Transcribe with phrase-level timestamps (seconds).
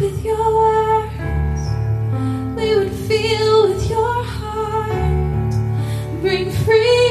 [0.00, 1.62] with your words.
[2.56, 5.52] We would feel with your heart.
[6.20, 7.01] Bring freedom.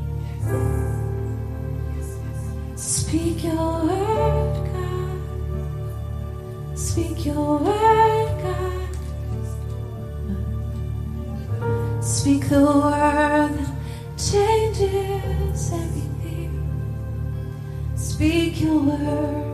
[2.77, 5.21] Speak your word, God.
[6.79, 8.89] Speak your word, God.
[12.05, 13.71] Speak the word that
[14.17, 16.53] changes everything.
[17.97, 19.54] Speak your word,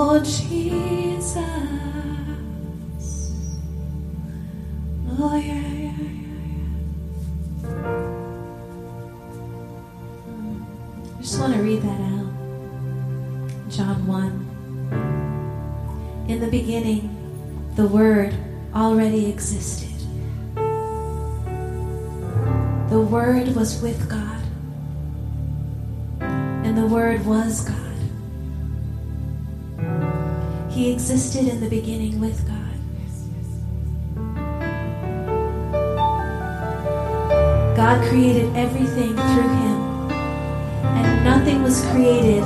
[0.00, 1.34] Oh Jesus.
[5.18, 6.14] Oh yeah, yeah, yeah.
[11.18, 12.30] I just want to read that out.
[13.68, 16.26] John 1.
[16.28, 17.10] In the beginning,
[17.74, 18.32] the Word
[18.72, 19.98] already existed.
[22.88, 24.44] The Word was with God,
[26.20, 27.87] and the Word was God.
[30.78, 32.78] He existed in the beginning with God.
[37.76, 40.10] God created everything through him,
[40.84, 42.44] and nothing was created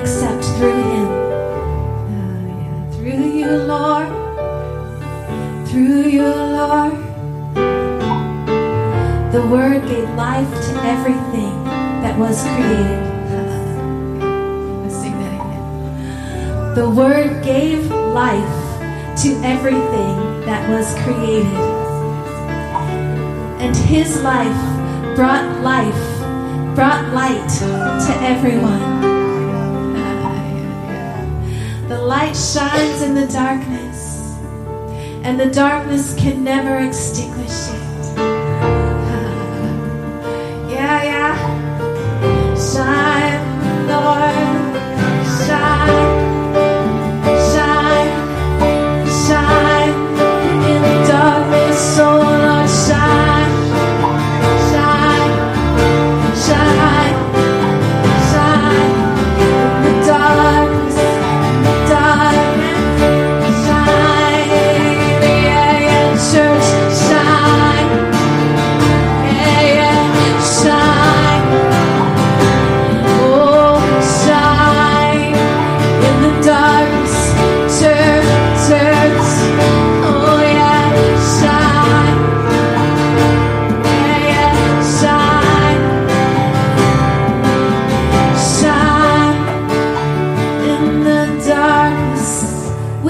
[0.00, 1.08] except through him.
[2.14, 2.90] Ah, yeah.
[2.92, 4.08] Through you, Lord.
[5.66, 6.94] Through you, Lord.
[9.32, 11.64] The Word gave life to everything
[12.04, 13.15] that was created.
[16.76, 21.46] The Word gave life to everything that was created.
[23.64, 29.06] And His life brought life, brought light to everyone.
[31.88, 34.36] The light shines in the darkness,
[35.24, 37.95] and the darkness can never extinguish it.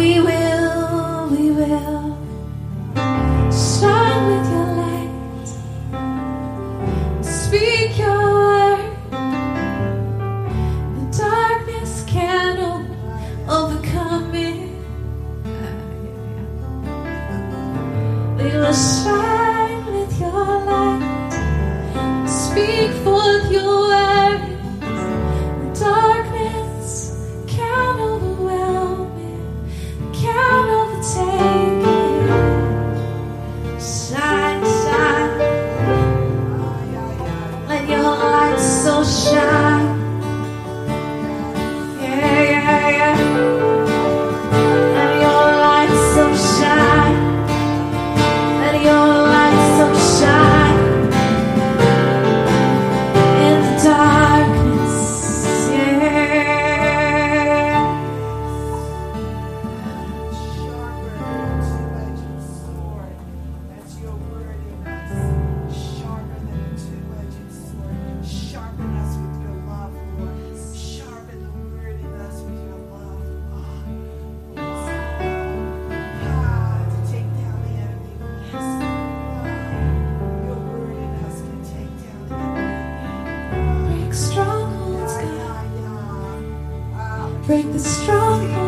[0.06, 0.35] we will.
[87.46, 88.65] break the stronghold.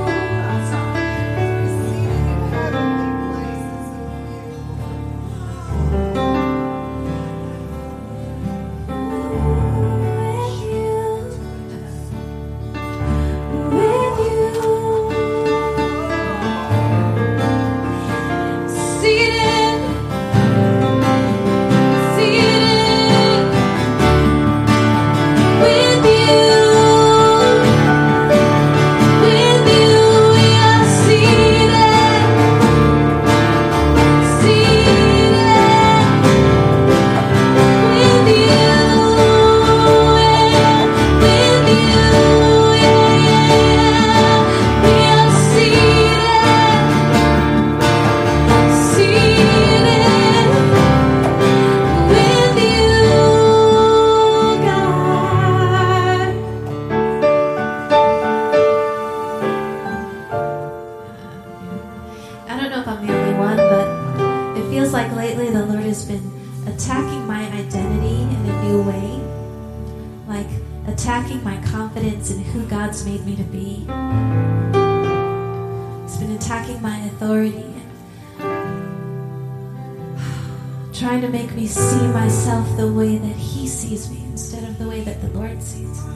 [81.68, 85.62] see myself the way that He sees me instead of the way that the Lord
[85.62, 86.14] sees me.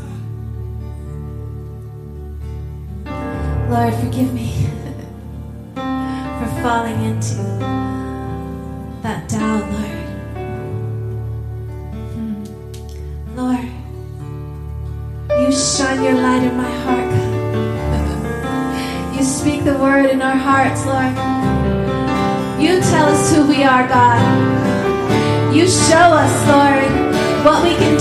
[3.68, 4.52] Lord, forgive me
[5.74, 7.36] for falling into
[9.02, 9.98] that doubt, Lord.
[12.14, 12.44] Hmm.
[13.36, 13.68] Lord,
[15.40, 17.12] you shine your light in my heart,
[19.16, 21.16] you speak the word in our hearts, Lord.
[22.60, 24.71] You tell us who we are, God.
[25.52, 27.91] You show us, Lord, what we can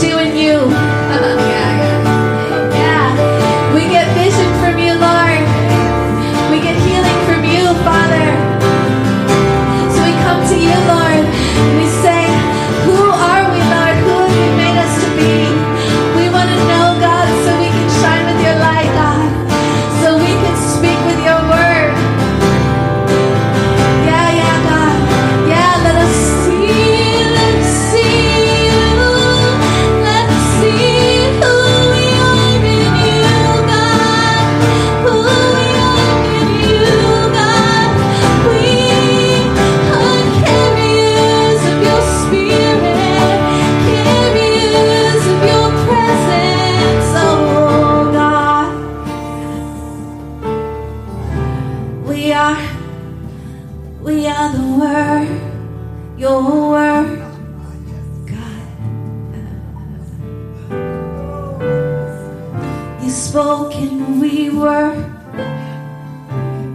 [63.31, 64.93] spoke and we were.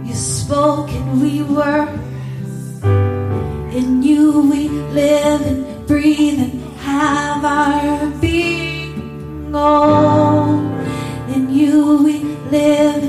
[0.03, 1.87] You spoke and we were.
[3.77, 9.51] In you we live and breathe and have our being.
[9.53, 10.57] Oh,
[11.29, 13.06] in you we live.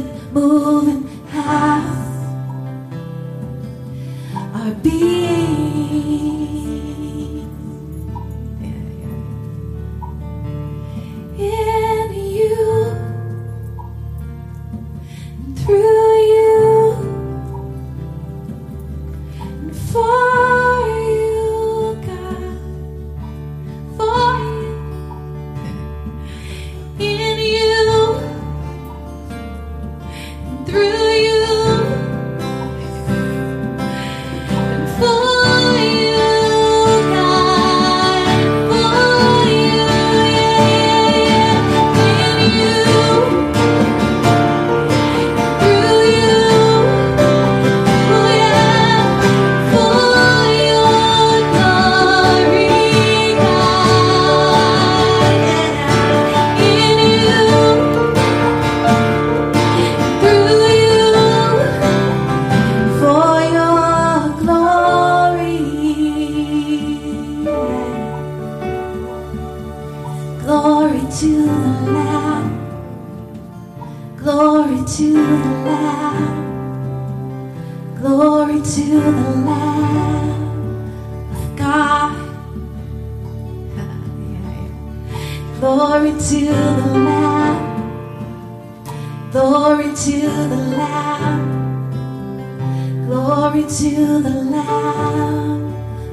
[93.59, 95.63] Glory to the Lamb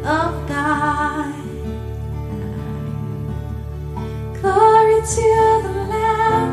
[0.04, 1.36] of God.
[4.42, 6.50] Glory to the Lamb.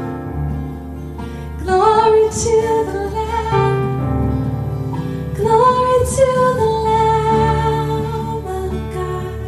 [1.65, 3.77] Glory to the Lamb.
[5.35, 6.27] Glory to
[6.61, 9.41] the Lamb of God.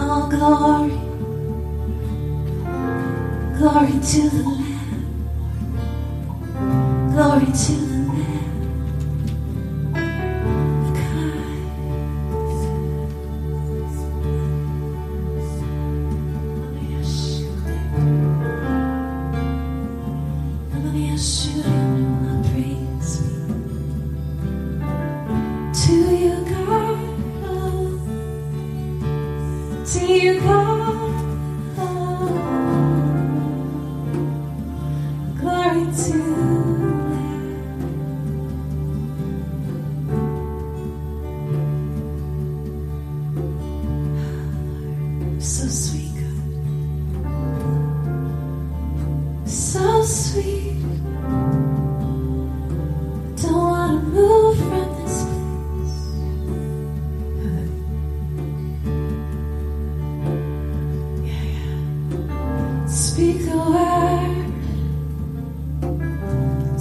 [0.00, 0.96] All glory.
[3.58, 5.04] Glory to the Lamb.
[7.12, 7.81] Glory to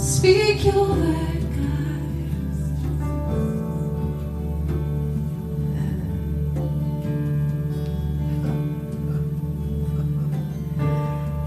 [0.01, 2.01] Speak your word, God.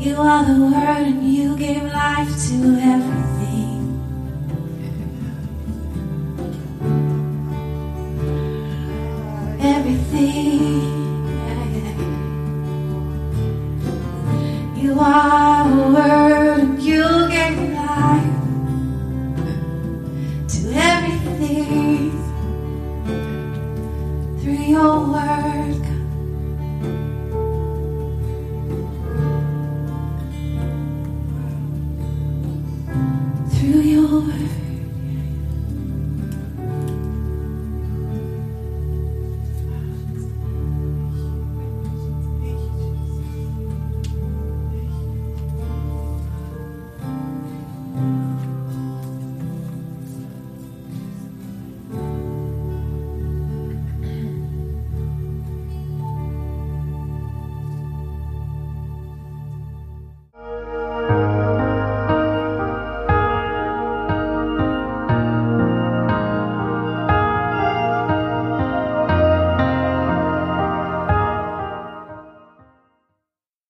[0.01, 3.34] You are the word, and you gave life to everything.